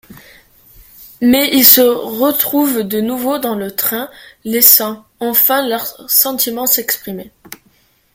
[1.21, 4.09] Mais ils se retrouvent de nouveau dans le train,
[4.45, 7.31] laissant enfin leurs sentiments s'exprimer.